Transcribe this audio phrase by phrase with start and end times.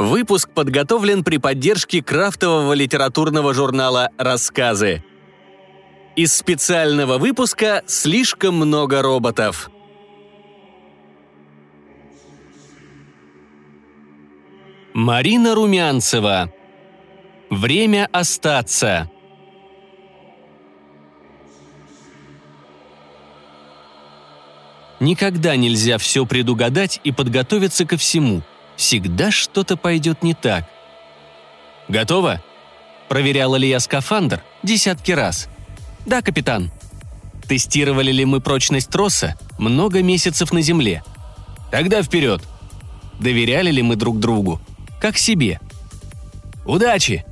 [0.00, 5.04] Выпуск подготовлен при поддержке крафтового литературного журнала «Рассказы».
[6.16, 9.70] Из специального выпуска «Слишком много роботов».
[14.94, 16.50] Марина Румянцева.
[17.50, 19.10] Время остаться.
[24.98, 28.42] Никогда нельзя все предугадать и подготовиться ко всему.
[28.80, 30.64] Всегда что-то пойдет не так.
[31.88, 32.42] «Готово?»
[33.10, 35.48] Проверяла ли я скафандр десятки раз.
[36.06, 36.72] «Да, капитан».
[37.46, 41.04] Тестировали ли мы прочность троса много месяцев на Земле?
[41.70, 42.42] Тогда вперед.
[43.18, 44.62] Доверяли ли мы друг другу?
[44.98, 45.60] Как себе?
[46.64, 47.26] Удачи!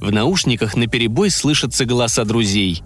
[0.00, 2.82] В наушниках наперебой слышатся голоса друзей.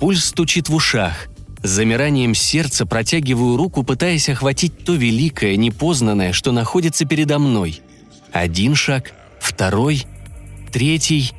[0.00, 1.28] Пульс стучит в ушах.
[1.62, 7.80] С замиранием сердца протягиваю руку, пытаясь охватить то великое, непознанное, что находится передо мной.
[8.32, 10.04] Один шаг, второй,
[10.72, 11.32] третий.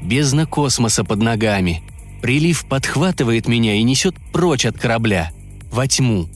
[0.00, 1.82] Бездна космоса под ногами.
[2.22, 5.32] Прилив подхватывает меня и несет прочь от корабля.
[5.70, 6.28] Во тьму.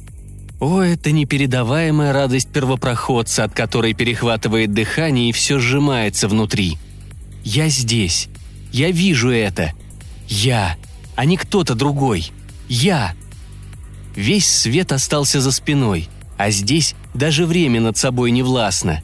[0.60, 6.76] О, это непередаваемая радость первопроходца, от которой перехватывает дыхание и все сжимается внутри.
[7.44, 8.28] Я здесь.
[8.72, 9.72] Я вижу это.
[10.28, 10.76] Я,
[11.14, 12.30] а не кто-то другой.
[12.68, 13.14] Я.
[14.14, 19.02] Весь свет остался за спиной, а здесь даже время над собой не властно.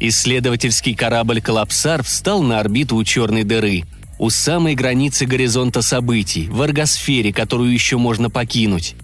[0.00, 3.84] Исследовательский корабль «Коллапсар» встал на орбиту у черной дыры,
[4.18, 8.94] у самой границы горизонта событий, в аргосфере, которую еще можно покинуть.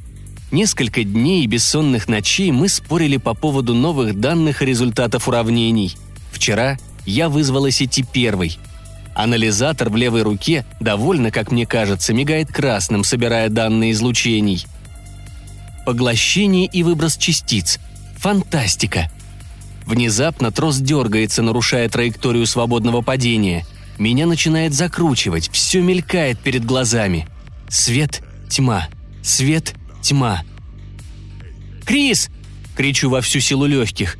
[0.50, 5.96] Несколько дней и бессонных ночей мы спорили по поводу новых данных и результатов уравнений.
[6.32, 8.58] Вчера я вызвалась идти первой–
[9.16, 14.66] Анализатор в левой руке довольно, как мне кажется, мигает красным, собирая данные излучений.
[15.86, 17.78] Поглощение и выброс частиц.
[18.18, 19.10] Фантастика.
[19.86, 23.64] Внезапно трос дергается, нарушая траекторию свободного падения.
[23.98, 27.26] Меня начинает закручивать, все мелькает перед глазами.
[27.70, 28.88] Свет, тьма.
[29.22, 30.42] Свет, тьма.
[31.86, 32.28] «Крис!»—
[32.76, 34.18] кричу во всю силу легких.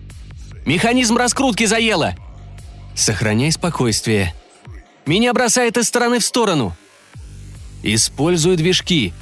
[0.65, 2.15] «Механизм раскрутки заело!»
[2.95, 4.33] «Сохраняй спокойствие»,
[5.07, 6.77] меня бросает из стороны в сторону.
[7.83, 9.13] Использую движки.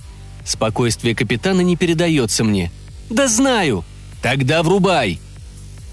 [0.45, 2.73] Спокойствие капитана не передается мне.
[3.11, 3.85] Да знаю.
[4.23, 5.21] Тогда врубай.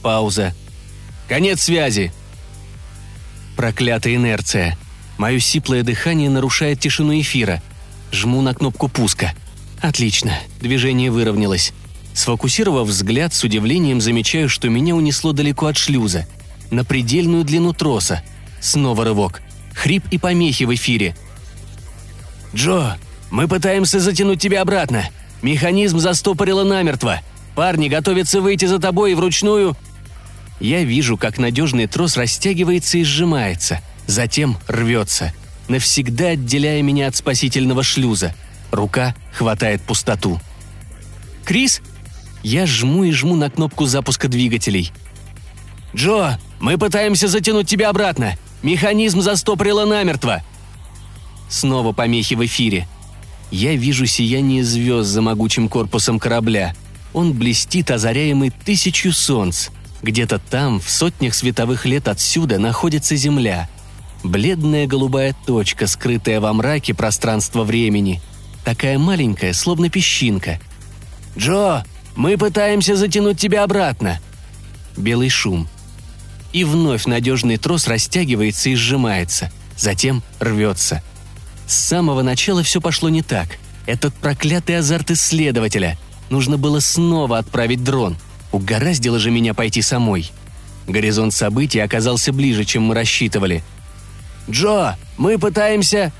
[0.01, 0.55] Пауза.
[1.27, 2.13] Конец связи.
[3.57, 4.77] Проклятая инерция.
[5.17, 7.61] Мое сиплое дыхание нарушает тишину эфира.
[8.11, 9.33] Жму на кнопку пуска.
[9.81, 11.73] Отлично, движение выровнялось.
[12.13, 16.27] Сфокусировав взгляд, с удивлением замечаю, что меня унесло далеко от шлюза.
[16.71, 18.23] На предельную длину троса.
[18.61, 19.41] Снова рывок
[19.73, 21.15] хрип и помехи в эфире.
[22.53, 22.97] «Джо,
[23.29, 25.05] мы пытаемся затянуть тебя обратно.
[25.41, 27.21] Механизм застопорило намертво.
[27.55, 29.75] Парни готовятся выйти за тобой и вручную...»
[30.59, 35.33] Я вижу, как надежный трос растягивается и сжимается, затем рвется,
[35.67, 38.35] навсегда отделяя меня от спасительного шлюза.
[38.71, 40.39] Рука хватает пустоту.
[41.45, 41.81] «Крис?»
[42.43, 44.91] Я жму и жму на кнопку запуска двигателей.
[45.95, 48.35] «Джо, мы пытаемся затянуть тебя обратно.
[48.63, 50.41] Механизм застопорило намертво!»
[51.49, 52.87] Снова помехи в эфире.
[53.51, 56.73] Я вижу сияние звезд за могучим корпусом корабля.
[57.13, 59.67] Он блестит, озаряемый тысячу солнц.
[60.01, 63.69] Где-то там, в сотнях световых лет отсюда, находится Земля.
[64.23, 68.21] Бледная голубая точка, скрытая во мраке пространства времени.
[68.63, 70.59] Такая маленькая, словно песчинка.
[71.37, 71.83] «Джо,
[72.15, 74.19] мы пытаемся затянуть тебя обратно!»
[74.95, 75.67] Белый шум–
[76.53, 81.01] и вновь надежный трос растягивается и сжимается, затем рвется.
[81.67, 83.57] С самого начала все пошло не так.
[83.85, 85.97] Этот проклятый азарт исследователя.
[86.29, 88.17] Нужно было снова отправить дрон.
[88.51, 90.31] Угораздило же меня пойти самой.
[90.87, 93.63] Горизонт событий оказался ближе, чем мы рассчитывали.
[94.49, 96.11] «Джо, мы пытаемся...»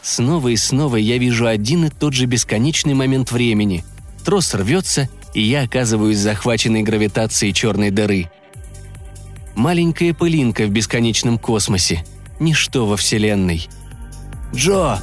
[0.00, 3.84] Снова и снова я вижу один и тот же бесконечный момент времени.
[4.24, 8.30] Трос рвется, и я оказываюсь захваченной гравитацией черной дыры–
[9.58, 12.04] маленькая пылинка в бесконечном космосе,
[12.40, 13.68] ничто во Вселенной.
[14.54, 14.98] «Джо,